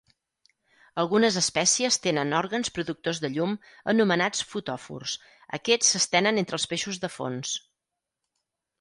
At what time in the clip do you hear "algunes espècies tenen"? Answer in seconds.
1.03-2.33